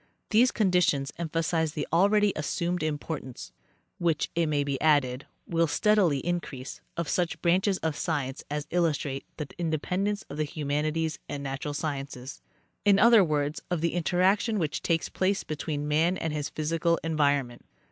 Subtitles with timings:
[0.31, 3.51] These conditions emphasize the already assumed importance,
[3.99, 9.25] which, it may be added, will steadily increase, of such branches of science as illustrate
[9.37, 12.41] the interdependence of the humanities and natural sciences.
[12.83, 17.63] In other words, of the interaction which takes place between man and his physical environment.